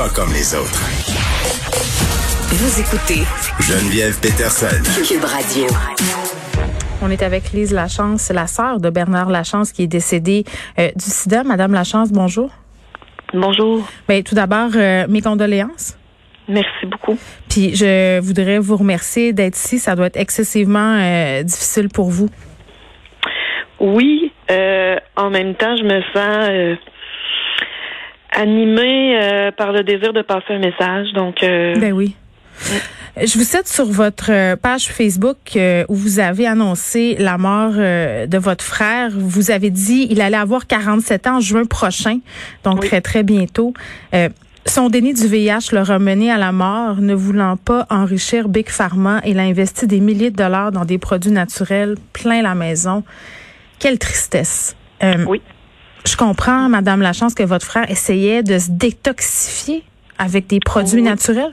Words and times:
pas 0.00 0.08
comme 0.08 0.32
les 0.32 0.54
autres. 0.54 0.80
Vous 2.56 2.80
écoutez 2.80 3.22
Geneviève 3.60 4.18
Peterson. 4.18 4.80
Cube 5.06 5.24
Radio. 5.24 5.66
On 7.02 7.10
est 7.10 7.22
avec 7.22 7.52
Lise 7.52 7.74
Lachance, 7.74 8.30
la 8.30 8.46
sœur 8.46 8.80
de 8.80 8.88
Bernard 8.88 9.28
Lachance 9.28 9.72
qui 9.72 9.82
est 9.82 9.86
décédé 9.86 10.44
euh, 10.78 10.88
du 10.96 11.04
sida. 11.04 11.44
Madame 11.44 11.74
Lachance, 11.74 12.12
bonjour. 12.12 12.48
Bonjour. 13.34 13.86
Ben, 14.08 14.22
tout 14.22 14.34
d'abord, 14.34 14.70
euh, 14.74 15.04
mes 15.06 15.20
condoléances. 15.20 15.98
Merci 16.48 16.86
beaucoup. 16.86 17.18
Puis 17.50 17.76
je 17.76 18.20
voudrais 18.20 18.58
vous 18.58 18.78
remercier 18.78 19.34
d'être 19.34 19.56
ici. 19.56 19.78
Ça 19.78 19.96
doit 19.96 20.06
être 20.06 20.16
excessivement 20.16 20.96
euh, 20.98 21.42
difficile 21.42 21.90
pour 21.90 22.08
vous. 22.08 22.30
Oui, 23.80 24.32
euh, 24.50 24.96
en 25.16 25.28
même 25.28 25.54
temps, 25.56 25.76
je 25.76 25.84
me 25.84 26.00
sens 26.14 26.48
euh, 26.48 26.76
animée 28.32 29.18
euh, 29.20 29.50
par 29.52 29.72
le 29.72 29.82
désir 29.82 30.12
de 30.12 30.22
passer 30.22 30.54
un 30.54 30.58
message. 30.58 31.12
Donc, 31.14 31.42
euh, 31.42 31.74
Ben 31.78 31.92
oui. 31.92 32.14
Je 33.20 33.36
vous 33.38 33.44
cite 33.44 33.66
sur 33.66 33.86
votre 33.86 34.54
page 34.56 34.86
Facebook 34.88 35.36
euh, 35.56 35.84
où 35.88 35.94
vous 35.94 36.20
avez 36.20 36.46
annoncé 36.46 37.16
la 37.18 37.38
mort 37.38 37.72
euh, 37.76 38.26
de 38.26 38.38
votre 38.38 38.64
frère. 38.64 39.10
Vous 39.12 39.50
avez 39.50 39.70
dit 39.70 40.06
il 40.10 40.20
allait 40.20 40.36
avoir 40.36 40.66
47 40.66 41.26
ans 41.26 41.36
en 41.38 41.40
juin 41.40 41.64
prochain, 41.64 42.20
donc 42.64 42.80
Oui. 42.82 42.88
très 42.88 43.00
très 43.00 43.22
bientôt. 43.22 43.74
Euh, 44.14 44.28
son 44.66 44.88
déni 44.90 45.14
du 45.14 45.26
VIH 45.26 45.72
l'a 45.72 45.82
ramené 45.82 46.30
à 46.30 46.38
la 46.38 46.52
mort, 46.52 46.96
ne 47.00 47.14
voulant 47.14 47.56
pas 47.56 47.86
enrichir 47.90 48.48
Big 48.48 48.68
Pharma. 48.68 49.20
Il 49.26 49.38
a 49.38 49.42
investi 49.42 49.86
des 49.86 50.00
milliers 50.00 50.30
de 50.30 50.36
dollars 50.36 50.70
dans 50.70 50.84
des 50.84 50.98
produits 50.98 51.32
naturels 51.32 51.96
plein 52.12 52.42
la 52.42 52.54
maison. 52.54 53.02
Quelle 53.78 53.98
tristesse. 53.98 54.76
Euh, 55.02 55.24
Oui. 55.26 55.40
Je 56.06 56.16
comprends, 56.16 56.68
Madame 56.68 57.02
Lachance, 57.02 57.34
que 57.34 57.42
votre 57.42 57.66
frère 57.66 57.90
essayait 57.90 58.42
de 58.42 58.58
se 58.58 58.70
détoxifier 58.70 59.82
avec 60.18 60.46
des 60.46 60.60
produits 60.60 60.96
Oui. 60.96 61.02
naturels. 61.02 61.52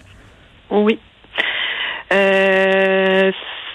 oui. 0.70 1.00
Euh, 2.14 3.32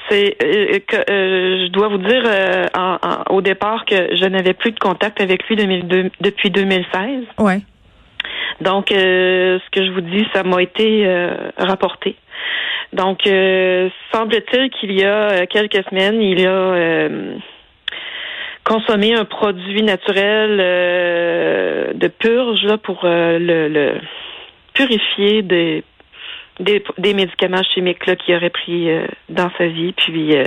c'est 0.09 0.37
euh, 0.43 0.79
que 0.87 0.97
euh, 0.97 1.67
je 1.67 1.69
dois 1.71 1.89
vous 1.89 1.99
dire 1.99 2.23
euh, 2.25 2.65
en- 2.75 2.97
en- 3.03 3.35
au 3.35 3.43
départ 3.43 3.85
que 3.85 4.17
je 4.17 4.25
n'avais 4.25 4.55
plus 4.55 4.73
de 4.73 4.79
contact 4.79 5.21
avec 5.21 5.47
lui 5.49 5.57
2002 5.57 6.11
depuis 6.23 6.51
2016. 6.51 7.25
Ouais. 7.39 7.61
Donc, 8.63 8.91
euh, 8.91 9.59
ce 9.63 9.71
que 9.71 9.85
je 9.85 9.91
vous 9.93 10.01
dis, 10.01 10.27
ça 10.35 10.43
m'a 10.45 10.63
été 10.63 11.07
rapporté. 11.59 12.17
Donc, 12.95 13.21
semble-t-il 14.13 14.71
qu'il 14.71 14.93
y 14.93 15.05
a 15.05 15.47
quelques 15.47 15.85
semaines, 15.91 16.21
il 16.23 16.47
a 16.47 17.09
consommé 18.65 19.15
un 19.15 19.25
produit 19.25 19.83
naturel 19.83 20.59
euh, 20.61 21.93
de 21.95 22.09
purge 22.09 22.63
là, 22.65 22.79
pour 22.79 23.01
euh, 23.05 23.39
le, 23.39 23.69
le 23.69 24.01
purifier 24.75 25.43
des, 25.43 25.85
des, 26.61 26.83
des 26.99 27.15
médicaments 27.15 27.63
chimiques 27.75 28.07
là, 28.07 28.17
qu'il 28.17 28.35
aurait 28.37 28.51
pris 28.51 28.91
euh, 28.91 29.07
dans 29.29 29.51
sa 29.59 29.67
vie. 29.67 29.93
Puis, 29.93 30.37
euh, 30.37 30.45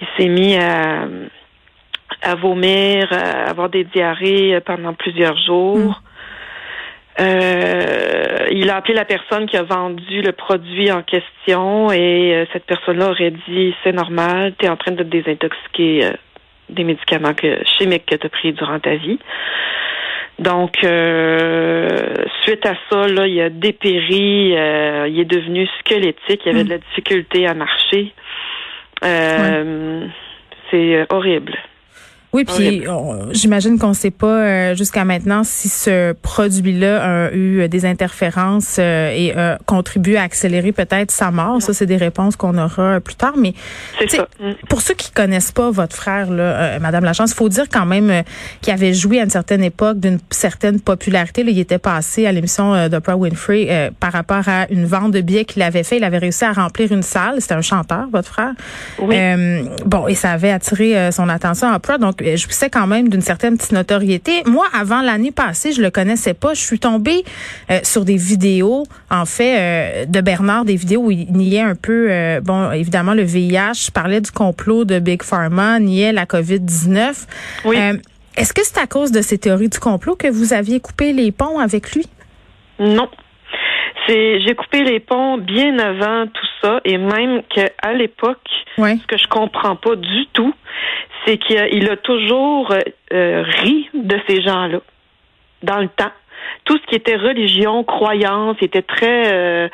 il 0.00 0.08
s'est 0.16 0.28
mis 0.28 0.56
à, 0.56 1.06
à 2.22 2.34
vomir, 2.34 3.08
à 3.12 3.50
avoir 3.50 3.68
des 3.68 3.84
diarrhées 3.84 4.54
euh, 4.54 4.60
pendant 4.60 4.94
plusieurs 4.94 5.36
jours. 5.36 6.00
Euh, 7.20 8.46
il 8.50 8.70
a 8.70 8.76
appelé 8.76 8.94
la 8.94 9.04
personne 9.04 9.46
qui 9.46 9.56
a 9.56 9.62
vendu 9.62 10.22
le 10.22 10.32
produit 10.32 10.90
en 10.90 11.02
question 11.02 11.92
et 11.92 12.34
euh, 12.34 12.44
cette 12.52 12.64
personne-là 12.64 13.10
aurait 13.10 13.32
dit 13.48 13.74
c'est 13.84 13.92
normal, 13.92 14.54
tu 14.58 14.64
es 14.64 14.68
en 14.70 14.76
train 14.76 14.92
de 14.92 15.02
te 15.02 15.08
désintoxiquer 15.08 16.12
des 16.70 16.84
médicaments 16.84 17.34
que, 17.34 17.58
chimiques 17.78 18.06
que 18.06 18.16
tu 18.16 18.26
as 18.26 18.30
pris 18.30 18.52
durant 18.52 18.78
ta 18.80 18.94
vie. 18.96 19.18
Donc, 20.38 20.82
euh, 20.84 21.88
suite 22.42 22.64
à 22.64 22.74
ça, 22.88 23.06
là, 23.08 23.26
il 23.26 23.40
a 23.42 23.50
dépéri, 23.50 24.56
euh, 24.56 25.06
il 25.08 25.20
est 25.20 25.24
devenu 25.26 25.66
squelettique, 25.80 26.40
il 26.46 26.48
avait 26.48 26.62
Mm. 26.64 26.68
de 26.68 26.70
la 26.70 26.78
difficulté 26.78 27.46
à 27.46 27.54
marcher. 27.54 28.12
Euh, 29.04 30.06
C'est 30.70 30.94
euh, 30.94 31.04
horrible. 31.10 31.54
Oui, 32.32 32.44
puis 32.44 32.84
j'imagine 33.32 33.78
qu'on 33.78 33.88
ne 33.88 33.94
sait 33.94 34.12
pas 34.12 34.26
euh, 34.26 34.74
jusqu'à 34.74 35.04
maintenant 35.04 35.42
si 35.42 35.68
ce 35.68 36.12
produit-là 36.12 37.26
a 37.26 37.32
eu 37.32 37.60
euh, 37.60 37.68
des 37.68 37.84
interférences 37.86 38.76
euh, 38.78 39.12
et 39.12 39.32
a 39.34 39.58
contribué 39.66 40.16
à 40.16 40.22
accélérer 40.22 40.72
peut-être 40.72 41.10
sa 41.10 41.30
mort. 41.30 41.60
Ça, 41.60 41.74
c'est 41.74 41.86
des 41.86 41.96
réponses 41.96 42.36
qu'on 42.36 42.56
aura 42.56 42.82
euh, 42.82 43.00
plus 43.00 43.16
tard. 43.16 43.34
Mais 43.36 43.54
ça. 44.08 44.28
Mm. 44.40 44.52
pour 44.68 44.80
ceux 44.80 44.94
qui 44.94 45.10
connaissent 45.10 45.52
pas 45.52 45.70
votre 45.70 45.96
frère, 45.96 46.30
là, 46.30 46.42
euh, 46.42 46.78
Madame 46.78 47.04
Lachance, 47.04 47.34
faut 47.34 47.48
dire 47.48 47.66
quand 47.70 47.86
même 47.86 48.10
euh, 48.10 48.22
qu'il 48.60 48.72
avait 48.72 48.94
joué 48.94 49.20
à 49.20 49.24
une 49.24 49.30
certaine 49.30 49.64
époque 49.64 49.98
d'une 49.98 50.18
certaine 50.30 50.80
popularité. 50.80 51.42
Là, 51.42 51.50
il 51.50 51.58
était 51.58 51.78
passé 51.78 52.26
à 52.26 52.32
l'émission 52.32 52.74
euh, 52.74 52.88
d'Oprah 52.88 53.16
Winfrey 53.16 53.66
euh, 53.68 53.90
par 53.98 54.12
rapport 54.12 54.48
à 54.48 54.66
une 54.70 54.86
vente 54.86 55.12
de 55.12 55.20
billets 55.20 55.44
qu'il 55.44 55.62
avait 55.62 55.82
fait. 55.82 55.96
Il 55.96 56.04
avait 56.04 56.18
réussi 56.18 56.44
à 56.44 56.52
remplir 56.52 56.92
une 56.92 57.02
salle. 57.02 57.40
C'était 57.40 57.54
un 57.54 57.62
chanteur, 57.62 58.06
votre 58.12 58.28
frère. 58.28 58.52
Oui. 59.00 59.16
Euh, 59.18 59.64
bon, 59.84 60.06
et 60.06 60.14
ça 60.14 60.30
avait 60.30 60.50
attiré 60.52 60.96
euh, 60.96 61.10
son 61.10 61.28
attention 61.28 61.68
à 61.68 61.76
Oprah. 61.76 61.98
Donc, 61.98 62.19
euh, 62.20 62.36
je 62.36 62.46
sais 62.48 62.70
quand 62.70 62.86
même 62.86 63.08
d'une 63.08 63.20
certaine 63.20 63.56
petite 63.56 63.72
notoriété. 63.72 64.42
Moi, 64.46 64.66
avant 64.72 65.00
l'année 65.00 65.32
passée, 65.32 65.72
je 65.72 65.82
le 65.82 65.90
connaissais 65.90 66.34
pas. 66.34 66.54
Je 66.54 66.60
suis 66.60 66.78
tombée 66.78 67.24
euh, 67.70 67.80
sur 67.82 68.04
des 68.04 68.16
vidéos, 68.16 68.84
en 69.10 69.24
fait, 69.24 69.58
euh, 69.58 70.04
de 70.06 70.20
Bernard, 70.20 70.64
des 70.64 70.76
vidéos 70.76 71.04
où 71.04 71.10
il 71.10 71.32
niait 71.32 71.60
un 71.60 71.74
peu, 71.74 72.08
euh, 72.10 72.40
bon, 72.40 72.70
évidemment, 72.72 73.14
le 73.14 73.22
VIH. 73.22 73.86
Je 73.86 73.90
parlais 73.90 74.20
du 74.20 74.30
complot 74.30 74.84
de 74.84 74.98
Big 74.98 75.22
Pharma, 75.22 75.78
niait 75.80 76.12
la 76.12 76.24
COVID-19. 76.26 77.26
Oui. 77.64 77.76
Est-ce 78.36 78.52
que 78.52 78.62
c'est 78.64 78.78
à 78.78 78.86
cause 78.86 79.12
de 79.12 79.22
ces 79.22 79.38
théories 79.38 79.68
du 79.68 79.78
complot 79.78 80.14
que 80.14 80.28
vous 80.28 80.52
aviez 80.52 80.80
coupé 80.80 81.12
les 81.12 81.32
ponts 81.32 81.58
avec 81.58 81.92
lui? 81.92 82.06
Non. 82.78 83.08
C'est 84.06 84.40
j'ai 84.40 84.54
coupé 84.54 84.82
les 84.82 85.00
ponts 85.00 85.36
bien 85.38 85.78
avant 85.78 86.26
tout 86.26 86.46
ça 86.62 86.80
et 86.84 86.98
même 86.98 87.42
qu'à 87.44 87.92
l'époque, 87.92 88.48
ce 88.76 89.06
que 89.06 89.18
je 89.18 89.28
comprends 89.28 89.76
pas 89.76 89.96
du 89.96 90.26
tout, 90.32 90.54
c'est 91.24 91.38
qu'il 91.38 91.90
a, 91.90 91.96
toujours 91.96 92.72
euh, 92.72 92.80
euh, 93.12 93.42
ri 93.62 93.88
de 93.92 94.18
ces 94.28 94.42
gens-là 94.42 94.80
dans 95.62 95.78
le 95.78 95.88
temps. 95.88 96.12
Tout 96.64 96.78
ce 96.78 96.86
qui 96.86 96.94
était 96.94 97.16
religion, 97.16 97.84
croyance, 97.84 98.56
était 98.62 98.82
très 98.82 99.32
euh, 99.32 99.68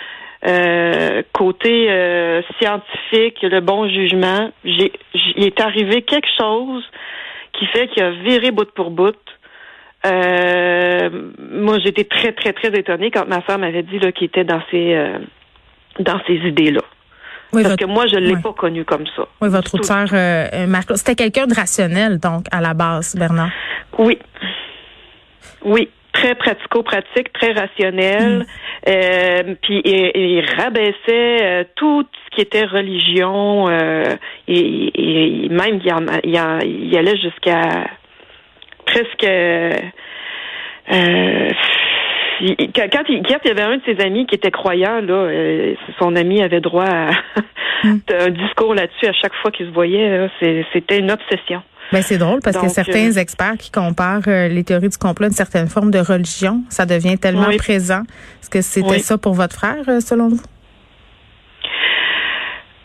euh, 0.46 1.22
côté 1.32 1.90
euh, 1.90 2.42
scientifique, 2.58 3.42
le 3.42 3.60
bon 3.60 3.88
jugement. 3.88 4.50
J'ai, 4.64 4.92
il 5.36 5.44
est 5.44 5.60
arrivé 5.60 6.02
quelque 6.02 6.28
chose 6.38 6.84
qui 7.52 7.66
fait 7.66 7.88
qu'il 7.88 8.02
a 8.02 8.10
viré 8.10 8.50
bout 8.50 8.70
pour 8.72 8.90
bout. 8.90 9.16
Euh, 10.04 11.10
moi, 11.50 11.78
j'étais 11.78 12.04
très, 12.04 12.32
très, 12.32 12.52
très 12.52 12.68
étonnée 12.68 13.10
quand 13.10 13.26
ma 13.26 13.40
femme 13.40 13.62
m'avait 13.62 13.82
dit 13.82 13.98
là, 13.98 14.12
qu'il 14.12 14.26
était 14.26 14.44
dans 14.44 14.60
euh, 14.74 15.18
dans 16.00 16.20
ces 16.26 16.34
idées-là. 16.34 16.80
Oui, 17.52 17.62
Parce 17.62 17.74
votre, 17.74 17.86
que 17.86 17.90
moi, 17.90 18.06
je 18.08 18.16
ne 18.16 18.26
l'ai 18.26 18.36
pas 18.42 18.52
connu 18.52 18.84
comme 18.84 19.06
ça. 19.14 19.26
oui, 19.40 19.48
votre 19.48 19.70
tout. 19.70 19.76
auteur, 19.78 20.06
euh, 20.12 20.46
euh, 20.52 20.66
Marc, 20.66 20.90
c'était 20.96 21.14
quelqu'un 21.14 21.46
de 21.46 21.54
rationnel, 21.54 22.18
donc, 22.18 22.46
à 22.50 22.60
la 22.60 22.74
base, 22.74 23.14
Bernard? 23.16 23.50
Oui. 23.98 24.18
Oui. 25.64 25.88
Très 26.12 26.34
pratico-pratique, 26.34 27.30
très 27.34 27.52
rationnel. 27.52 28.46
Euh, 28.88 29.54
puis 29.62 29.82
il, 29.84 30.10
il 30.14 30.44
rabaissait 30.58 30.94
euh, 31.42 31.64
tout 31.76 32.06
ce 32.24 32.34
qui 32.34 32.40
était 32.40 32.64
religion. 32.64 33.68
Euh, 33.68 34.04
et, 34.48 34.58
et- 34.58 35.44
et 35.44 35.48
même 35.50 35.78
il, 35.84 35.92
en- 35.92 36.06
il, 36.24 36.38
en- 36.40 36.58
il 36.60 36.96
allait 36.96 37.18
jusqu'à 37.18 37.84
presque. 38.86 39.24
euh, 39.24 39.72
il- 42.40 42.72
quand, 42.72 42.86
quand 42.92 43.02
il, 43.08 43.22
quand 43.22 43.38
il 43.44 43.48
y 43.48 43.50
avait 43.50 43.62
un 43.62 43.76
de 43.76 43.82
ses 43.86 44.00
amis 44.04 44.26
qui 44.26 44.34
était 44.34 44.50
croyant, 44.50 45.00
là, 45.00 45.14
euh, 45.14 45.74
son 45.98 46.14
ami 46.16 46.42
avait 46.42 46.60
droit 46.60 46.84
à 46.86 47.10
Mm. 47.84 47.98
un 48.20 48.30
discours 48.30 48.74
là-dessus 48.74 49.06
à 49.06 49.12
chaque 49.12 49.34
fois 49.42 49.50
qu'il 49.50 49.66
se 49.66 49.70
voyait. 49.70 50.28
C'était 50.72 50.98
une 50.98 51.10
obsession. 51.10 51.62
Ben 51.92 52.00
c'est 52.02 52.16
drôle 52.18 52.40
parce 52.42 52.56
que 52.56 52.62
Donc, 52.62 52.70
certains 52.70 53.10
euh, 53.16 53.20
experts 53.20 53.58
qui 53.60 53.70
comparent 53.70 54.26
euh, 54.26 54.48
les 54.48 54.64
théories 54.64 54.88
du 54.88 54.96
complot 54.96 55.26
à 55.26 55.28
une 55.28 55.34
certaine 55.34 55.68
forme 55.68 55.90
de 55.90 55.98
religion, 56.00 56.62
ça 56.70 56.84
devient 56.86 57.16
tellement 57.18 57.48
Oui. 57.48 57.58
présent. 57.58 58.00
Est-ce 58.42 58.50
que 58.50 58.60
c'était 58.62 58.88
Oui. 58.88 59.00
ça 59.00 59.18
pour 59.18 59.34
votre 59.34 59.54
frère, 59.54 59.84
euh, 59.88 60.00
selon 60.00 60.28
vous? 60.28 60.40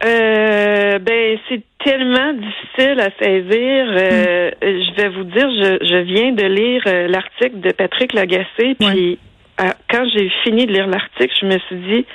Euh, 0.05 0.97
ben 0.99 1.37
c'est 1.47 1.61
tellement 1.83 2.33
difficile 2.33 2.99
à 2.99 3.09
saisir. 3.23 3.85
Euh, 3.87 4.51
Je 4.61 4.95
vais 5.01 5.09
vous 5.09 5.23
dire, 5.25 5.47
je, 5.49 5.85
je 5.85 5.97
viens 6.03 6.31
de 6.31 6.43
lire 6.43 6.81
l'article 7.09 7.59
de 7.59 7.71
Patrick 7.71 8.13
Lagacé, 8.13 8.75
puis 8.79 9.19
euh, 9.61 9.71
quand 9.89 10.05
j'ai 10.13 10.29
fini 10.43 10.65
de 10.65 10.73
lire 10.73 10.87
l'article, 10.87 11.33
je 11.39 11.45
me 11.45 11.59
suis 11.59 11.75
dit, 11.75 12.05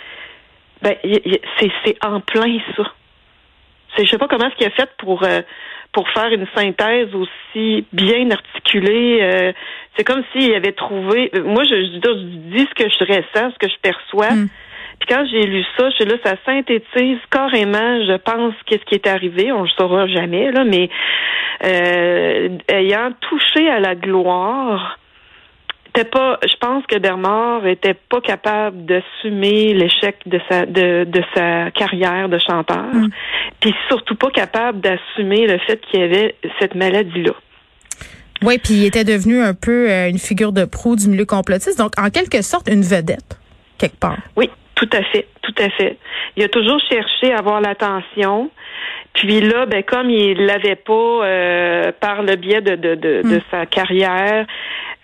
ben 0.83 0.97
c'est 1.61 2.05
en 2.05 2.21
plein 2.21 2.59
ça. 2.77 2.85
Je 3.99 4.05
sais 4.05 4.19
pas 4.19 4.29
comment 4.29 4.47
est-ce 4.49 4.57
qu'il 4.57 4.67
a 4.67 4.71
fait 4.71 4.91
pour 4.99 5.23
euh, 5.23 5.41
pour 5.93 6.09
faire 6.11 6.31
une 6.31 6.47
synthèse 6.55 7.09
aussi 7.15 7.87
bien 7.93 8.31
articulée. 8.31 9.19
euh, 9.23 9.53
c'est 9.97 10.05
comme 10.05 10.23
s'il 10.33 10.53
avait 10.55 10.73
trouvé. 10.73 11.31
Moi, 11.43 11.65
je, 11.65 11.75
je, 11.75 12.01
je 12.03 12.25
dis 12.55 12.69
ce 12.69 12.75
que 12.75 12.91
je 12.91 13.05
ressens, 13.05 13.55
ce 13.55 13.59
que 13.59 13.69
je 13.69 13.79
perçois. 13.81 14.31
Mm. 14.33 14.49
Puis 14.99 15.09
quand 15.09 15.25
j'ai 15.31 15.47
lu 15.47 15.65
ça, 15.77 15.91
je 15.91 15.97
suis 15.97 16.05
là, 16.05 16.17
ça 16.25 16.35
synthétise 16.45 17.19
carrément, 17.31 18.05
je 18.05 18.17
pense, 18.17 18.55
qu'est-ce 18.67 18.85
qui 18.85 18.95
est 18.95 19.07
arrivé. 19.07 19.53
On 19.53 19.63
le 19.63 19.69
saura 19.69 20.07
jamais, 20.07 20.51
là, 20.53 20.65
mais 20.65 20.89
euh, 21.65 22.49
ayant 22.69 23.13
touché 23.21 23.69
à 23.69 23.81
la 23.81 23.95
gloire, 23.95 24.99
pas. 26.05 26.39
Je 26.43 26.57
pense 26.61 26.85
que 26.87 26.99
Bernard 26.99 27.67
était 27.67 27.95
pas 27.95 28.21
capable 28.21 28.85
d'assumer 28.85 29.75
l'échec 29.75 30.17
de 30.27 30.41
sa 30.49 30.67
de, 30.67 31.05
de 31.05 31.23
sa 31.35 31.71
carrière 31.71 32.29
de 32.29 32.39
chanteur, 32.39 32.85
Mm. 32.93 33.09
puis 33.61 33.75
surtout 33.89 34.15
pas 34.17 34.31
capable 34.31 34.81
d'assumer 34.81 35.47
le 35.47 35.59
fait 35.59 35.81
qu'il 35.87 36.01
y 36.01 36.03
avait 36.03 36.35
cette 36.61 36.75
maladie 36.75 37.23
là. 37.23 37.33
Oui, 38.43 38.59
puis 38.59 38.75
il 38.75 38.85
était 38.85 39.05
devenu 39.05 39.41
un 39.41 39.55
peu 39.55 39.91
euh, 39.91 40.09
une 40.11 40.19
figure 40.19 40.53
de 40.53 40.65
proue 40.67 40.95
du 40.97 41.09
milieu 41.09 41.25
complotiste, 41.25 41.79
donc 41.79 41.93
en 41.99 42.11
quelque 42.11 42.43
sorte 42.43 42.69
une 42.69 42.83
vedette, 42.83 43.39
quelque 43.79 43.99
part. 43.99 44.19
Oui, 44.37 44.51
tout 44.75 44.89
à 44.93 45.03
fait, 45.05 45.27
tout 45.43 45.55
à 45.59 45.71
fait. 45.71 45.97
Il 46.37 46.45
a 46.45 46.49
toujours 46.49 46.79
cherché 46.91 47.33
à 47.33 47.39
avoir 47.39 47.61
l'attention. 47.63 48.51
Puis 49.15 49.41
là, 49.41 49.65
ben 49.65 49.83
comme 49.83 50.11
il 50.11 50.45
l'avait 50.45 50.77
pas 50.77 50.93
euh, 50.93 51.91
par 51.99 52.23
le 52.23 52.37
biais 52.37 52.61
de, 52.61 52.77
de, 52.77 52.95
de, 52.95 53.23
de 53.23 53.41
sa 53.51 53.65
carrière, 53.65 54.47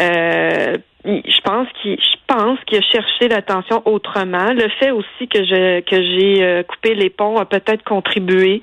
euh, 0.02 0.76
je 1.04 1.40
pense 1.42 1.68
qu'il 1.80 1.98
je 2.00 2.34
pense 2.34 2.58
qu'il 2.66 2.78
a 2.78 2.82
cherché 2.82 3.28
l'attention 3.28 3.82
autrement. 3.84 4.52
Le 4.52 4.68
fait 4.80 4.90
aussi 4.90 5.28
que 5.28 5.44
je 5.44 5.80
que 5.80 5.96
j'ai 5.96 6.42
euh, 6.42 6.62
coupé 6.62 6.94
les 6.94 7.10
ponts 7.10 7.36
a 7.36 7.44
peut-être 7.44 7.84
contribué. 7.84 8.62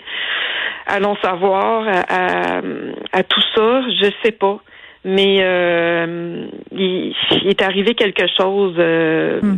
Allons 0.88 1.16
savoir 1.22 1.88
à, 1.88 3.24
tout 3.24 3.42
ça, 3.56 3.82
je 4.02 4.10
sais 4.24 4.32
pas. 4.32 4.60
Mais 5.06 5.38
euh, 5.42 6.48
il, 6.72 7.16
il 7.44 7.48
est 7.48 7.62
arrivé 7.62 7.94
quelque 7.94 8.26
chose 8.38 8.74
euh, 8.80 9.40
Hmm. 9.42 9.58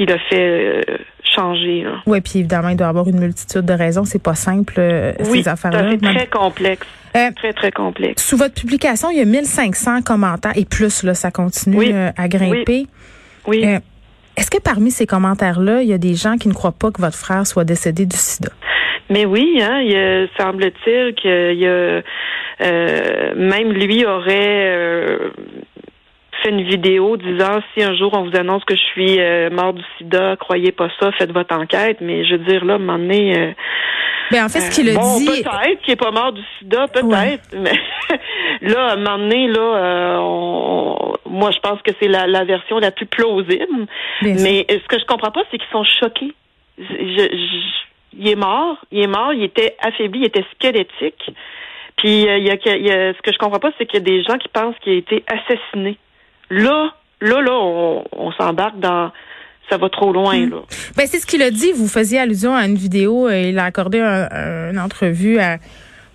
Qui 0.00 0.06
l'a 0.06 0.18
fait 0.18 0.40
euh, 0.40 0.80
changer. 1.22 1.82
là. 1.82 2.00
Oui, 2.06 2.22
puis 2.22 2.38
évidemment, 2.38 2.70
il 2.70 2.76
doit 2.76 2.86
y 2.86 2.90
avoir 2.90 3.06
une 3.06 3.20
multitude 3.20 3.66
de 3.66 3.72
raisons. 3.74 4.06
C'est 4.06 4.22
pas 4.22 4.34
simple, 4.34 4.74
euh, 4.78 5.12
Oui, 5.28 5.42
ces 5.42 5.48
affaires-là. 5.50 5.90
c'est 5.90 6.00
très 6.00 6.26
complexe. 6.26 6.86
Euh, 7.16 7.30
Très, 7.36 7.52
très 7.52 7.70
complexe. 7.72 8.24
Sous 8.26 8.36
votre 8.38 8.54
publication, 8.54 9.10
il 9.10 9.18
y 9.18 9.20
a 9.20 9.24
1500 9.26 10.00
commentaires 10.02 10.52
et 10.56 10.64
plus, 10.64 11.02
là, 11.02 11.12
ça 11.12 11.30
continue 11.30 11.76
Oui. 11.76 11.92
à 12.16 12.28
grimper. 12.28 12.86
Oui. 13.46 13.62
Est-ce 14.36 14.50
que 14.50 14.58
parmi 14.62 14.90
ces 14.90 15.06
commentaires-là, 15.06 15.82
il 15.82 15.88
y 15.88 15.92
a 15.92 15.98
des 15.98 16.14
gens 16.14 16.36
qui 16.38 16.48
ne 16.48 16.54
croient 16.54 16.72
pas 16.72 16.90
que 16.90 17.00
votre 17.02 17.16
frère 17.18 17.46
soit 17.46 17.64
décédé 17.64 18.06
du 18.06 18.16
sida? 18.16 18.50
Mais 19.10 19.26
oui, 19.26 19.58
hein, 19.60 19.80
il 19.82 19.90
y 19.92 19.96
a- 19.96 20.26
semble-t-il 20.38 21.14
qu'il 21.14 21.58
y 21.58 21.66
a 21.66 22.00
même 23.36 23.72
lui 23.72 24.06
aurait 24.06 25.18
fait 26.42 26.50
une 26.50 26.62
vidéo 26.62 27.16
disant 27.16 27.60
si 27.74 27.82
un 27.82 27.94
jour 27.94 28.10
on 28.16 28.22
vous 28.28 28.36
annonce 28.36 28.64
que 28.64 28.74
je 28.76 28.82
suis 28.82 29.20
euh, 29.20 29.50
mort 29.50 29.72
du 29.72 29.82
sida, 29.98 30.36
croyez 30.36 30.72
pas 30.72 30.88
ça, 31.00 31.10
faites 31.12 31.32
votre 31.32 31.54
enquête. 31.56 31.98
Mais 32.00 32.24
je 32.24 32.32
veux 32.36 32.44
dire 32.44 32.64
là, 32.64 32.74
à 32.74 32.76
un 32.76 32.78
moment 32.78 32.98
donné, 32.98 33.36
euh, 33.38 33.52
Ben, 34.30 34.44
en 34.44 34.48
fait, 34.48 34.60
ce 34.60 34.70
qu'il 34.74 34.88
a 34.90 34.94
bon, 34.94 35.18
dit. 35.18 35.26
peut-être 35.26 35.80
qu'il 35.82 35.92
est 35.92 35.96
pas 35.96 36.10
mort 36.10 36.32
du 36.32 36.42
sida, 36.58 36.86
peut-être. 36.88 37.06
Ouais. 37.06 37.38
Mais 37.54 37.72
là, 38.72 38.86
à 38.88 38.92
un 38.92 38.96
moment 38.96 39.18
donné, 39.18 39.48
là, 39.48 39.60
euh, 39.60 40.16
on- 40.20 41.12
moi, 41.26 41.50
je 41.52 41.58
pense 41.60 41.80
que 41.82 41.92
c'est 42.00 42.08
la, 42.08 42.26
la 42.26 42.44
version 42.44 42.78
la 42.78 42.90
plus 42.90 43.06
plausible. 43.06 43.86
Bien. 44.22 44.34
Mais 44.42 44.66
euh, 44.70 44.78
ce 44.82 44.88
que 44.88 44.98
je 45.00 45.04
comprends 45.06 45.30
pas, 45.30 45.42
c'est 45.50 45.58
qu'ils 45.58 45.70
sont 45.70 45.84
choqués. 45.84 46.32
Je- 46.78 46.84
je- 46.84 48.18
il 48.18 48.28
est 48.28 48.34
mort, 48.36 48.76
il 48.90 49.02
est 49.02 49.06
mort, 49.06 49.32
il 49.32 49.44
était 49.44 49.76
affaibli, 49.80 50.20
il 50.20 50.26
était 50.26 50.44
squelettique. 50.54 51.30
Puis 51.96 52.26
euh, 52.28 52.38
il 52.38 52.46
y 52.46 52.50
a, 52.50 52.56
il 52.76 52.86
y 52.86 52.90
a- 52.90 53.12
ce 53.14 53.20
que 53.22 53.32
je 53.32 53.38
comprends 53.38 53.60
pas, 53.60 53.70
c'est 53.78 53.86
qu'il 53.86 54.00
y 54.00 54.02
a 54.02 54.04
des 54.04 54.22
gens 54.22 54.36
qui 54.38 54.48
pensent 54.48 54.74
qu'il 54.82 54.92
a 54.94 54.96
été 54.96 55.22
assassiné. 55.28 55.96
Là, 56.50 56.90
là, 57.20 57.40
là, 57.40 57.52
on, 57.52 58.04
on 58.12 58.32
s'embarque 58.32 58.78
dans 58.80 59.10
ça 59.68 59.76
va 59.76 59.88
trop 59.88 60.12
loin 60.12 60.36
Mm. 60.36 60.50
là. 60.50 60.56
Ben, 60.96 61.06
c'est 61.06 61.18
ce 61.20 61.26
qu'il 61.26 61.42
a 61.42 61.50
dit. 61.50 61.70
Vous 61.72 61.86
faisiez 61.88 62.18
allusion 62.18 62.54
à 62.56 62.66
une 62.66 62.74
vidéo. 62.76 63.28
euh, 63.28 63.36
Il 63.50 63.58
a 63.58 63.64
accordé 63.64 64.00
un- 64.00 64.28
un- 64.30 64.70
une 64.72 64.78
entrevue 64.80 65.38
à 65.38 65.58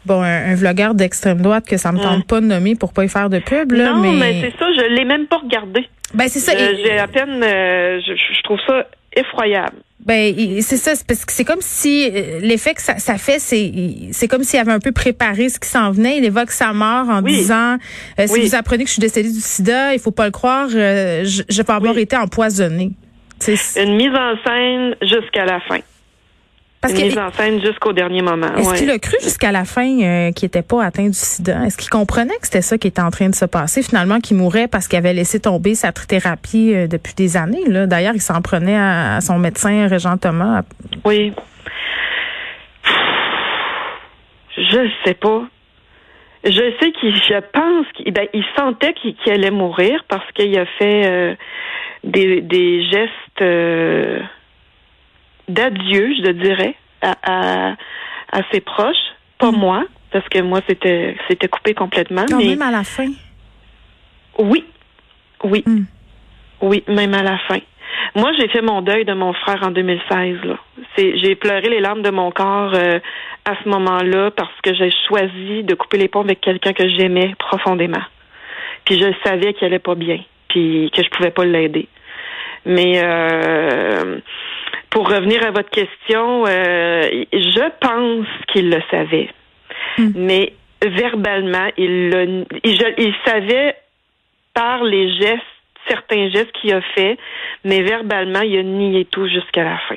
bon 0.06 0.22
un, 0.22 0.52
un 0.52 0.56
vlogueur 0.56 0.94
d'extrême 0.94 1.42
droite 1.42 1.66
que 1.66 1.78
ça 1.78 1.92
me 1.94 2.00
tente 2.00 2.28
pas 2.28 2.42
de 2.42 2.46
nommer 2.46 2.76
pour 2.76 2.92
pas 2.94 3.06
y 3.06 3.10
faire 3.10 3.30
de 3.30 3.40
pub. 3.40 3.72
Là, 3.72 3.94
non, 3.94 4.02
mais, 4.02 4.12
mais, 4.12 4.42
c'est 4.42 4.60
ça, 4.60 4.66
je 4.74 4.94
l'ai 4.94 5.06
même 5.06 5.26
pas 5.28 5.38
regardé. 5.38 5.88
ben 6.14 6.28
c'est 6.28 6.40
ça. 6.40 6.52
Euh, 6.52 6.72
Et- 6.74 6.84
J'ai 6.84 7.00
à 7.00 7.08
peine, 7.08 7.42
euh, 7.42 8.00
je, 8.06 8.14
je 8.14 8.42
trouve 8.44 8.60
ça 8.68 8.86
effroyable. 9.16 9.78
Ben 10.06 10.36
c'est 10.62 10.78
ça, 10.78 10.94
c'est 10.94 11.08
parce 11.08 11.26
que 11.26 11.32
c'est 11.34 11.46
comme 11.46 11.62
si 11.62 12.08
euh, 12.14 12.40
l'effet 12.40 12.76
que 12.76 12.82
ça, 12.82 13.00
ça 13.00 13.18
fait, 13.18 13.40
c'est 13.40 13.72
c'est 14.12 14.28
comme 14.28 14.44
s'il 14.44 14.60
avait 14.60 14.72
un 14.72 14.80
peu 14.80 14.92
préparé 14.92 15.50
ce 15.50 15.60
qui 15.60 15.68
s'en 15.68 15.90
venait. 15.92 16.18
Il 16.20 16.26
évoque 16.26 16.52
sa 16.52 16.74
mort 16.74 17.10
en 17.10 17.24
Oui. 17.24 17.38
disant 17.38 17.78
euh, 18.20 18.28
si 18.28 18.34
Oui. 18.34 18.48
vous 18.48 18.56
apprenez 18.56 18.84
que 18.84 18.90
je 18.90 18.94
suis 18.94 19.00
décédée 19.02 19.32
du 19.32 19.40
sida, 19.40 19.94
il 19.94 20.00
faut 20.00 20.12
pas 20.12 20.26
le 20.26 20.32
croire, 20.32 20.68
euh, 20.76 21.24
je, 21.26 21.42
je 21.50 21.62
vais 21.64 21.72
avoir 21.74 21.96
Oui. 21.96 22.02
été 22.02 22.16
empoisonnée. 22.16 22.92
Une 23.48 23.96
mise 23.96 24.14
en 24.14 24.36
scène 24.46 24.96
jusqu'à 25.02 25.46
la 25.46 25.60
fin. 25.62 25.80
Parce 26.88 27.00
que 27.00 27.06
mise 27.06 27.18
en 27.18 27.32
scène 27.32 27.62
jusqu'au 27.62 27.94
dernier 27.94 28.22
moment. 28.22 28.54
Est-ce 28.56 28.70
ouais. 28.70 28.78
qu'il 28.78 28.92
a 28.92 29.00
cru 29.00 29.18
jusqu'à 29.24 29.52
la 29.52 29.66
fin 29.66 29.88
euh, 29.88 30.32
qu'il 30.32 30.46
était 30.46 30.62
pas 30.62 30.84
atteint 30.84 31.08
du 31.08 31.14
sida? 31.14 31.66
Est-ce 31.66 31.78
qu'il 31.78 31.90
comprenait 31.90 32.36
que 32.36 32.46
c'était 32.46 32.62
ça 32.62 32.78
qui 32.78 32.88
était 32.88 33.02
en 33.02 33.10
train 33.10 33.30
de 33.30 33.36
se 33.36 33.46
passer? 33.46 33.82
Finalement, 33.82 34.20
qu'il 34.20 34.38
mourait 34.38 34.68
parce 34.68 34.88
qu'il 34.88 35.00
avait 35.00 35.14
laissé 35.14 35.40
tomber 35.40 35.74
sa 35.74 35.92
trithérapie 35.92 36.74
euh, 36.76 36.88
depuis 36.88 37.16
des 37.16 37.38
années. 37.38 37.64
Là? 37.68 37.88
D'ailleurs, 37.88 38.14
il 38.14 38.22
s'en 38.22 38.42
prenait 38.42 38.78
à, 38.78 39.16
à 39.16 39.22
son 39.22 39.40
médecin, 39.40 39.88
Régent 39.88 40.18
Thomas. 40.18 40.62
Oui. 41.04 41.34
Je 44.58 44.90
sais 45.04 45.16
pas. 45.16 45.44
Je 46.44 46.74
sais 46.80 46.92
qu'il, 46.92 47.16
je 47.16 47.40
pense 47.52 47.88
qu'il 47.96 48.14
ben, 48.14 48.28
il 48.34 48.46
sentait 48.56 48.94
qu'il 48.94 49.34
allait 49.34 49.50
mourir 49.50 50.06
parce 50.08 50.32
qu'il 50.34 50.56
a 50.60 50.66
fait 50.78 51.08
euh, 51.08 51.36
des, 52.04 52.42
des 52.42 52.84
gestes 52.84 53.42
d'adieu, 55.48 56.14
je 56.24 56.32
dirais, 56.32 56.76
à, 57.02 57.16
à, 57.24 57.76
à 58.32 58.42
ses 58.52 58.62
proches. 58.62 58.96
Pas 59.38 59.52
Mm. 59.52 59.58
moi, 59.58 59.84
parce 60.12 60.28
que 60.30 60.40
moi, 60.42 60.62
c'était 60.68 61.18
c'était 61.28 61.48
coupé 61.50 61.74
complètement. 61.74 62.26
Mais 62.38 62.46
même 62.46 62.62
à 62.62 62.72
la 62.72 62.84
fin. 62.84 63.08
oui, 64.40 64.64
oui, 65.44 65.64
Mm. 65.66 65.84
oui, 66.62 66.84
même 66.88 67.14
à 67.14 67.24
la 67.24 67.38
fin. 67.48 67.60
Moi, 68.16 68.32
j'ai 68.40 68.48
fait 68.50 68.62
mon 68.62 68.82
deuil 68.82 69.06
de 69.06 69.14
mon 69.14 69.34
frère 69.34 69.62
en 69.64 69.72
2016. 69.72 70.38
Là. 70.44 70.58
C'est, 70.96 71.18
j'ai 71.18 71.36
pleuré 71.36 71.70
les 71.70 71.80
larmes 71.80 72.02
de 72.02 72.10
mon 72.10 72.32
corps 72.32 72.74
euh, 72.74 73.00
à 73.46 73.56
ce 73.64 73.70
moment-là 73.70 74.32
parce 74.32 74.54
que 74.64 74.74
j'ai 74.74 74.92
choisi 75.08 75.64
de 75.64 75.76
couper 75.76 75.98
les 75.98 76.08
ponts 76.08 76.22
avec 76.22 76.42
quelqu'un 76.42 76.74
que 76.74 76.88
j'aimais 76.88 77.34
profondément. 77.38 78.02
Puis 78.86 79.00
je 79.00 79.08
savais 79.24 79.54
qu'il 79.54 79.66
allait 79.68 79.80
pas 79.80 79.96
bien, 79.96 80.20
puis 80.50 80.92
que 80.94 81.04
je 81.04 81.10
pouvais 81.10 81.32
pas 81.32 81.46
l'aider. 81.46 81.88
Mais 82.66 83.00
euh, 83.04 84.20
pour 84.90 85.08
revenir 85.10 85.44
à 85.46 85.52
votre 85.52 85.70
question, 85.70 86.46
euh, 86.48 87.02
je 87.32 87.70
pense 87.80 88.28
qu'il 88.52 88.70
le 88.70 88.82
savait, 88.92 89.30
Mm. 89.98 90.10
mais 90.16 90.54
verbalement, 90.84 91.68
il, 91.78 92.10
le, 92.10 92.46
il, 92.64 92.76
je- 92.76 93.02
il 93.02 93.14
savait 93.26 93.76
par 94.54 94.84
les 94.84 95.10
gestes, 95.16 95.42
certains 95.88 96.30
gestes 96.30 96.52
qu'il 96.54 96.74
a 96.74 96.82
fait, 96.96 97.18
mais 97.64 97.82
verbalement, 97.82 98.42
il 98.42 98.58
a 98.58 98.64
nié 98.64 99.06
tout 99.06 99.28
jusqu'à 99.28 99.64
la 99.64 99.78
fin. 99.88 99.96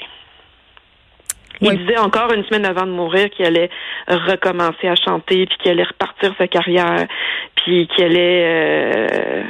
Il 1.61 1.77
disait 1.79 1.99
encore 1.99 2.33
une 2.33 2.45
semaine 2.45 2.67
avant 2.67 2.87
de 2.87 2.93
mourir 2.93 3.31
qu'il 3.31 3.45
allait 3.45 3.71
recommencer 4.07 4.87
à 4.87 4.95
chanter, 4.95 5.47
puis 5.47 5.59
qu'il 5.59 5.71
allait 5.73 5.83
repartir 5.83 6.33
sa 6.39 6.47
carrière, 6.47 7.07
puis 7.57 7.89
qu'il 7.89 8.05
allait 8.05 8.45
euh, 8.45 9.43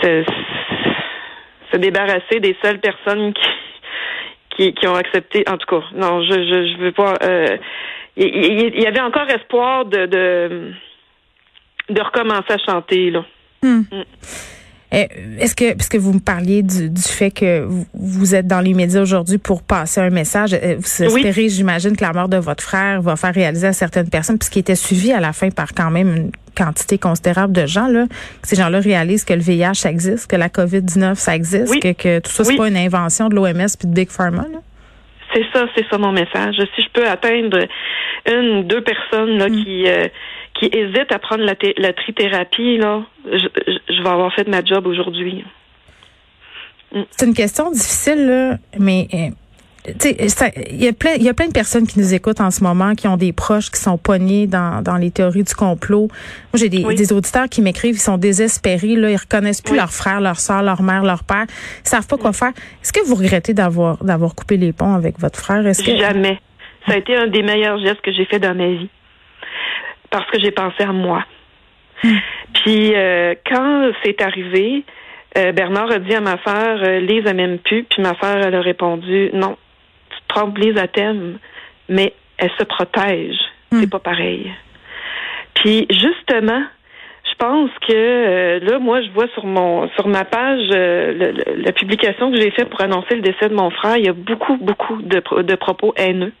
se, 0.00 0.24
se 1.74 1.78
débarrasser 1.78 2.40
des 2.40 2.56
seules 2.62 2.78
personnes 2.80 3.32
qui, 3.34 3.42
qui, 4.56 4.74
qui 4.74 4.86
ont 4.86 4.94
accepté. 4.94 5.44
En 5.48 5.56
tout 5.58 5.66
cas, 5.66 5.84
non, 5.94 6.22
je 6.22 6.32
je, 6.34 6.72
je 6.72 6.78
veux 6.78 6.92
pas. 6.92 7.14
euh, 7.22 7.56
il, 8.16 8.26
il- 8.28 8.74
il 8.76 8.80
y 8.82 8.86
avait 8.86 9.00
encore 9.00 9.28
espoir 9.28 9.84
de, 9.86 10.06
de 10.06 10.72
de 11.90 12.00
recommencer 12.00 12.52
à 12.52 12.58
chanter 12.58 13.10
là. 13.10 13.24
Hmm. 13.62 13.82
Eh, 13.92 14.04
Est-ce 14.94 15.54
que, 15.54 15.74
parce 15.74 15.88
que 15.88 15.98
vous 15.98 16.12
me 16.12 16.20
parliez 16.20 16.62
du, 16.62 16.88
du 16.90 17.02
fait 17.02 17.30
que 17.30 17.66
vous, 17.94 18.34
êtes 18.34 18.46
dans 18.46 18.60
les 18.60 18.74
médias 18.74 19.00
aujourd'hui 19.02 19.38
pour 19.38 19.62
passer 19.62 20.00
un 20.00 20.10
message, 20.10 20.54
euh, 20.54 20.76
vous 20.78 21.04
Oui. 21.12 21.22
espérez, 21.26 21.48
j'imagine, 21.48 21.96
que 21.96 22.04
la 22.04 22.12
mort 22.12 22.28
de 22.28 22.36
votre 22.36 22.62
frère 22.62 23.02
va 23.02 23.16
faire 23.16 23.34
réaliser 23.34 23.66
à 23.66 23.72
certaines 23.72 24.08
personnes, 24.08 24.38
puisqu'il 24.38 24.60
était 24.60 24.74
suivi 24.76 25.12
à 25.12 25.20
la 25.20 25.32
fin 25.32 25.50
par 25.50 25.74
quand 25.74 25.90
même 25.90 26.16
une 26.16 26.30
quantité 26.56 26.98
considérable 26.98 27.52
de 27.52 27.66
gens, 27.66 27.88
là, 27.88 28.06
que 28.42 28.48
ces 28.48 28.56
gens-là 28.56 28.78
réalisent 28.80 29.24
que 29.24 29.34
le 29.34 29.40
VIH 29.40 29.74
ça 29.74 29.90
existe, 29.90 30.30
que 30.30 30.36
la 30.36 30.48
COVID-19 30.48 31.16
ça 31.16 31.34
existe, 31.34 31.70
Oui. 31.72 31.80
que, 31.80 31.92
que 31.92 32.20
tout 32.20 32.30
ça 32.30 32.44
c'est 32.44 32.50
Oui. 32.52 32.56
pas 32.56 32.68
une 32.68 32.76
invention 32.76 33.28
de 33.28 33.34
l'OMS 33.34 33.66
puis 33.78 33.88
de 33.88 33.92
Big 33.94 34.10
Pharma. 34.10 34.42
Là? 34.52 34.58
C'est 35.34 35.42
ça, 35.52 35.66
c'est 35.76 35.84
ça 35.90 35.98
mon 35.98 36.12
message. 36.12 36.54
Si 36.76 36.82
je 36.82 36.88
peux 36.92 37.08
atteindre 37.08 37.58
une, 38.30 38.68
deux 38.68 38.82
personnes 38.82 39.36
là, 39.36 39.48
Mm. 39.48 39.64
qui 39.64 39.84
euh, 39.88 40.06
qui 40.54 40.66
hésitent 40.66 41.10
à 41.12 41.18
prendre 41.18 41.42
la, 41.44 41.54
la 41.78 41.92
trithérapie, 41.92 42.78
là, 42.78 43.02
je, 43.26 43.46
je- 43.88 44.02
vais 44.02 44.08
avoir 44.08 44.32
fait 44.34 44.46
ma 44.48 44.64
job 44.64 44.86
aujourd'hui. 44.86 45.44
C'est 47.10 47.26
une 47.26 47.34
question 47.34 47.70
difficile, 47.72 48.26
là, 48.26 48.58
mais 48.78 49.08
euh, 49.14 49.92
tu 49.98 50.10
sais, 50.14 50.28
ça- 50.28 50.50
il 50.70 50.82
y 50.82 50.86
a 50.86 50.92
plein, 50.92 51.14
il 51.16 51.24
y 51.24 51.28
a 51.28 51.34
plein 51.34 51.48
de 51.48 51.52
personnes 51.52 51.86
qui 51.88 51.98
nous 51.98 52.14
écoutent 52.14 52.40
en 52.40 52.52
ce 52.52 52.62
moment, 52.62 52.94
qui 52.94 53.08
ont 53.08 53.16
des 53.16 53.32
proches 53.32 53.70
qui 53.70 53.80
sont 53.80 53.98
pognés 53.98 54.46
dans, 54.46 54.80
dans 54.80 54.96
les 54.96 55.10
théories 55.10 55.42
du 55.42 55.54
complot. 55.54 56.06
Moi, 56.08 56.56
j'ai 56.56 56.68
des, 56.68 56.84
Oui. 56.84 56.94
des 56.94 57.12
auditeurs 57.12 57.48
qui 57.48 57.62
m'écrivent, 57.62 57.96
ils 57.96 57.98
sont 57.98 58.16
désespérés, 58.16 58.94
là, 58.94 59.10
ils 59.10 59.16
reconnaissent 59.16 59.60
plus 59.60 59.72
Oui. 59.72 59.78
leur 59.78 59.90
frère, 59.90 60.20
leur 60.20 60.38
soeur, 60.38 60.62
leur 60.62 60.82
mère, 60.82 61.02
leur 61.02 61.24
père, 61.24 61.46
ils 61.84 61.88
savent 61.88 62.06
pas 62.06 62.16
quoi 62.16 62.32
faire. 62.32 62.52
Est-ce 62.82 62.92
que 62.92 63.04
vous 63.04 63.16
regrettez 63.16 63.54
d'avoir 63.54 64.02
d'avoir 64.04 64.34
coupé 64.36 64.56
les 64.56 64.72
ponts 64.72 64.94
avec 64.94 65.18
votre 65.18 65.40
frère? 65.40 65.66
Est-ce 65.66 65.82
que 65.82 65.96
Jamais. 65.96 66.38
Ça 66.86 66.92
a 66.92 66.96
été 66.98 67.16
un 67.16 67.26
des 67.26 67.42
meilleurs 67.42 67.78
gestes 67.80 68.02
que 68.02 68.12
j'ai 68.12 68.26
fait 68.26 68.38
dans 68.38 68.54
ma 68.54 68.68
vie. 68.68 68.88
Parce 70.14 70.30
que 70.30 70.38
j'ai 70.42 70.52
pensé 70.52 70.84
à 70.84 70.92
moi. 70.92 71.24
Mm. 72.04 72.16
Puis 72.54 72.92
euh, 72.94 73.34
quand 73.50 73.90
c'est 74.02 74.22
arrivé, 74.22 74.84
Euh, 75.36 75.50
Bernard 75.50 75.90
a 75.90 75.98
dit 75.98 76.14
à 76.14 76.20
ma 76.20 76.36
sœur, 76.46 76.78
euh, 76.84 77.00
Lise 77.00 77.26
a 77.26 77.32
même 77.34 77.58
pu, 77.58 77.82
puis 77.90 78.00
ma 78.00 78.14
sœur, 78.20 78.36
elle 78.46 78.54
a 78.54 78.60
répondu, 78.60 79.30
non, 79.32 79.56
tu 80.10 80.16
te 80.22 80.28
trompes, 80.32 80.56
Lise 80.58 80.78
a 80.78 80.86
t'aime, 80.86 81.38
mais 81.88 82.12
elle 82.38 82.52
se 82.56 82.62
protège. 82.62 83.38
C'est 83.72 83.90
pas 83.90 83.98
pareil. 83.98 84.52
Puis 85.54 85.88
justement, 85.90 86.62
je 87.28 87.34
pense 87.36 87.70
que 87.88 87.92
euh, 87.92 88.60
là, 88.60 88.78
moi, 88.78 89.02
je 89.02 89.10
vois 89.10 89.26
sur 89.34 89.44
mon 89.44 89.88
sur 89.96 90.06
ma 90.06 90.24
page 90.24 90.68
euh, 90.70 91.32
la 91.66 91.72
publication 91.72 92.30
que 92.30 92.38
j'ai 92.40 92.52
faite 92.52 92.70
pour 92.70 92.80
annoncer 92.80 93.16
le 93.16 93.22
décès 93.22 93.48
de 93.48 93.56
mon 93.62 93.70
frère, 93.70 93.96
il 93.96 94.06
y 94.06 94.12
a 94.14 94.18
beaucoup, 94.30 94.56
beaucoup 94.68 95.02
de, 95.02 95.18
de 95.42 95.56
propos 95.56 95.92
haineux. 95.96 96.34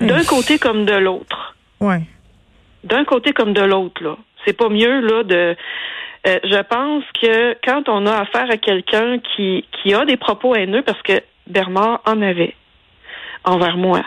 D'un 0.00 0.24
côté 0.24 0.58
comme 0.58 0.84
de 0.84 0.96
l'autre. 1.06 1.54
Ouais. 1.80 2.02
D'un 2.86 3.04
côté 3.04 3.32
comme 3.32 3.52
de 3.52 3.62
l'autre, 3.62 4.02
là. 4.02 4.16
C'est 4.44 4.56
pas 4.56 4.68
mieux, 4.68 5.00
là, 5.00 5.24
de. 5.24 5.56
Euh, 6.26 6.38
je 6.44 6.62
pense 6.62 7.04
que 7.20 7.56
quand 7.64 7.88
on 7.88 8.06
a 8.06 8.20
affaire 8.20 8.48
à 8.48 8.56
quelqu'un 8.56 9.18
qui, 9.18 9.64
qui 9.72 9.92
a 9.92 10.04
des 10.04 10.16
propos 10.16 10.54
haineux, 10.54 10.82
parce 10.82 11.02
que 11.02 11.20
Bernard 11.48 12.00
en 12.06 12.22
avait 12.22 12.54
envers 13.44 13.76
moi, 13.76 14.02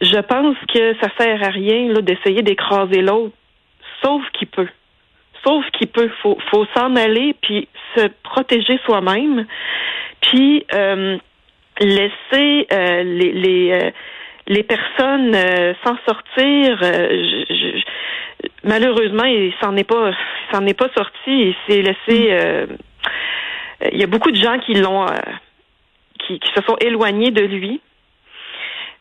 je 0.00 0.18
pense 0.20 0.56
que 0.72 0.94
ça 1.00 1.08
sert 1.18 1.42
à 1.42 1.50
rien 1.50 1.92
là, 1.92 2.00
d'essayer 2.00 2.42
d'écraser 2.42 3.02
l'autre, 3.02 3.34
sauf 4.02 4.22
qu'il 4.32 4.48
peut. 4.48 4.68
Sauf 5.44 5.64
qu'il 5.72 5.88
peut. 5.88 6.10
Faut, 6.22 6.38
faut 6.50 6.66
s'en 6.74 6.96
aller 6.96 7.34
puis 7.42 7.68
se 7.96 8.06
protéger 8.22 8.78
soi-même, 8.86 9.46
puis 10.22 10.64
euh, 10.72 11.18
laisser 11.80 12.66
euh, 12.72 13.02
les 13.02 13.32
les, 13.32 13.72
euh, 13.72 13.90
les 14.46 14.62
personnes 14.62 15.34
s'en 15.84 15.96
sortir. 16.06 16.78
Je, 16.82 17.44
je, 17.48 17.82
malheureusement, 18.62 19.24
il 19.24 19.52
s'en 19.62 19.76
est 19.76 19.84
pas, 19.84 20.12
s'en 20.52 20.66
est 20.66 20.78
pas 20.78 20.90
sorti. 20.96 21.12
Il 21.26 21.54
s'est 21.66 21.82
laissé. 21.82 22.66
il 23.92 23.98
y 23.98 24.04
a 24.04 24.06
beaucoup 24.06 24.30
de 24.30 24.36
gens 24.36 24.58
qui 24.58 24.74
l'ont, 24.74 25.06
qui, 26.18 26.38
qui 26.38 26.50
se 26.54 26.62
sont 26.62 26.76
éloignés 26.80 27.30
de 27.30 27.42
lui. 27.42 27.80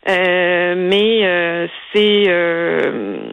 Euh, 0.10 0.76
mais 0.78 1.22
euh, 1.24 1.68
c'est 1.94 2.26
euh, 2.28 3.30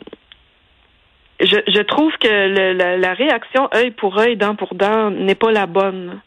je, 1.41 1.57
je, 1.67 1.83
trouve 1.83 2.13
que 2.19 2.29
le, 2.29 2.75
la, 2.75 2.97
la, 2.97 3.13
réaction 3.13 3.69
œil 3.75 3.91
pour 3.91 4.17
œil, 4.19 4.37
dent 4.37 4.55
pour 4.55 4.77
dent 4.77 5.11
n'est 5.11 5.35
pas 5.35 5.51
la 5.51 5.67
bonne. 5.67 6.21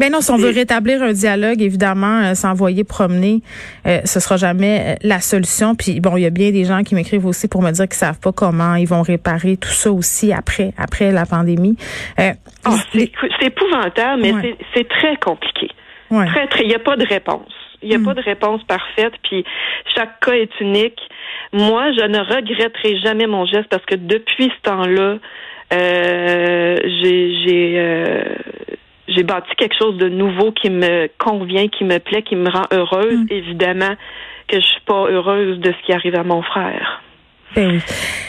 Mais 0.00 0.10
non, 0.10 0.20
si 0.20 0.30
on 0.30 0.36
veut 0.38 0.50
rétablir 0.50 1.02
un 1.02 1.12
dialogue, 1.12 1.60
évidemment, 1.62 2.34
s'envoyer 2.34 2.84
promener, 2.84 3.42
euh, 3.86 4.00
ce 4.04 4.18
sera 4.18 4.36
jamais 4.36 4.96
la 5.02 5.20
solution. 5.20 5.74
Puis 5.74 6.00
bon, 6.00 6.16
il 6.16 6.22
y 6.22 6.26
a 6.26 6.30
bien 6.30 6.50
des 6.50 6.64
gens 6.64 6.82
qui 6.82 6.94
m'écrivent 6.94 7.26
aussi 7.26 7.46
pour 7.48 7.62
me 7.62 7.70
dire 7.70 7.84
qu'ils 7.84 7.94
savent 7.94 8.18
pas 8.18 8.32
comment 8.32 8.74
ils 8.74 8.88
vont 8.88 9.02
réparer 9.02 9.56
tout 9.56 9.68
ça 9.68 9.92
aussi 9.92 10.32
après 10.32 10.72
après 10.78 11.12
la 11.12 11.26
pandémie. 11.26 11.76
Euh, 12.18 12.32
oh, 12.66 12.76
c'est 12.92 13.10
épouvantable, 13.42 14.22
mais 14.22 14.32
ouais. 14.32 14.56
c'est 14.74 14.88
très 14.88 15.16
compliqué. 15.16 15.68
Ouais. 16.10 16.26
Très 16.26 16.48
très, 16.48 16.62
il 16.62 16.68
n'y 16.68 16.74
a 16.74 16.80
pas 16.80 16.96
de 16.96 17.06
réponse. 17.06 17.52
Il 17.82 17.88
n'y 17.88 17.94
a 17.94 17.98
mm. 17.98 18.04
pas 18.04 18.14
de 18.14 18.22
réponse 18.22 18.62
parfaite, 18.64 19.12
puis 19.22 19.44
chaque 19.94 20.20
cas 20.20 20.32
est 20.32 20.60
unique. 20.60 21.00
Moi, 21.52 21.92
je 21.92 22.06
ne 22.06 22.18
regretterai 22.18 22.98
jamais 23.00 23.26
mon 23.26 23.46
geste 23.46 23.68
parce 23.70 23.84
que 23.86 23.94
depuis 23.94 24.50
ce 24.56 24.70
temps-là, 24.70 25.18
euh, 25.72 26.76
j'ai 27.02 27.74
euh, 27.78 28.24
j'ai 29.14 29.22
bâti 29.22 29.50
quelque 29.56 29.76
chose 29.76 29.96
de 29.96 30.08
nouveau 30.08 30.52
qui 30.52 30.70
me 30.70 31.08
convient, 31.18 31.68
qui 31.68 31.84
me 31.84 31.98
plaît, 31.98 32.22
qui 32.22 32.36
me 32.36 32.50
rend 32.50 32.66
heureuse. 32.72 33.18
Mm. 33.18 33.26
Évidemment 33.30 33.94
que 34.48 34.60
je 34.60 34.66
suis 34.66 34.80
pas 34.86 35.06
heureuse 35.08 35.58
de 35.60 35.72
ce 35.72 35.86
qui 35.86 35.92
arrive 35.92 36.16
à 36.16 36.24
mon 36.24 36.42
frère. 36.42 37.02
Ben 37.54 37.72
oui. 37.72 37.80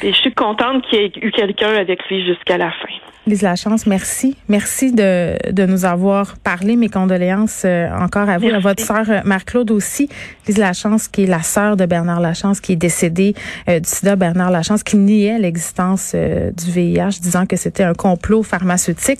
Et 0.01 0.13
je 0.13 0.17
suis 0.17 0.33
contente 0.33 0.85
qu'il 0.87 0.99
y 0.99 1.03
ait 1.03 1.11
eu 1.21 1.31
quelqu'un 1.31 1.75
avec 1.75 2.07
lui 2.09 2.25
jusqu'à 2.25 2.57
la 2.57 2.71
fin. 2.71 2.93
Lise 3.27 3.43
Lachance, 3.43 3.85
merci. 3.85 4.35
Merci 4.47 4.93
de, 4.93 5.37
de 5.51 5.65
nous 5.67 5.85
avoir 5.85 6.37
parlé. 6.39 6.75
Mes 6.75 6.89
condoléances 6.89 7.63
euh, 7.65 7.87
encore 7.91 8.27
à 8.27 8.39
vous, 8.39 8.47
merci. 8.47 8.55
à 8.55 8.59
votre 8.59 8.83
sœur 8.83 9.05
euh, 9.09 9.21
Marc-Claude 9.25 9.69
aussi. 9.69 10.09
Lise 10.47 10.57
Lachance, 10.57 11.07
qui 11.07 11.23
est 11.23 11.27
la 11.27 11.43
sœur 11.43 11.77
de 11.77 11.85
Bernard 11.85 12.19
Lachance, 12.19 12.59
qui 12.59 12.71
est 12.73 12.77
décédée 12.77 13.35
euh, 13.69 13.79
du 13.79 13.87
sida. 13.87 14.15
Bernard 14.15 14.49
Lachance, 14.49 14.81
qui 14.81 14.97
niait 14.97 15.37
l'existence 15.37 16.13
euh, 16.15 16.49
du 16.51 16.71
VIH, 16.71 17.19
disant 17.21 17.45
que 17.45 17.57
c'était 17.57 17.83
un 17.83 17.93
complot 17.93 18.41
pharmaceutique. 18.41 19.19